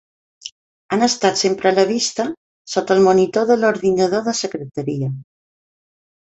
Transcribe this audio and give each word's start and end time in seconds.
Han 0.95 1.05
estat 1.07 1.37
sempre 1.41 1.69
a 1.71 1.73
la 1.73 1.83
vista, 1.91 2.25
sota 2.77 2.97
el 2.97 3.05
monitor 3.11 3.47
de 3.53 3.61
l'ordinador 3.61 4.27
de 4.31 4.37
secretaria. 4.43 5.15